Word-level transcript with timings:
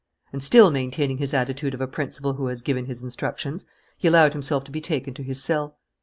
And, 0.33 0.41
still 0.41 0.71
maintaining 0.71 1.19
his 1.19 1.31
attitude 1.31 1.75
of 1.75 1.79
a 1.79 1.85
principal 1.85 2.33
who 2.33 2.47
has 2.47 2.63
given 2.63 2.85
his 2.87 3.03
instructions, 3.03 3.67
he 3.99 4.07
allowed 4.07 4.33
himself 4.33 4.63
to 4.63 4.71
be 4.71 4.81
taken 4.81 5.13
to 5.13 5.21
his 5.21 5.43
cell. 5.43 5.77